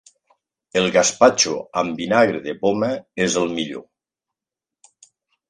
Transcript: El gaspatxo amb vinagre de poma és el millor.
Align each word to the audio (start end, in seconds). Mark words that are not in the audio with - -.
El 0.79 0.87
gaspatxo 0.95 1.53
amb 1.81 1.99
vinagre 2.05 2.41
de 2.47 2.57
poma 2.65 2.91
és 3.27 3.37
el 3.43 3.53
millor. 3.61 5.05